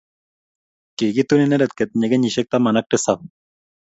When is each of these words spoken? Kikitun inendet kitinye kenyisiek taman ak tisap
Kikitun 0.97 1.43
inendet 1.43 1.71
kitinye 1.77 2.07
kenyisiek 2.11 2.47
taman 2.51 2.79
ak 2.79 2.87
tisap 2.89 3.19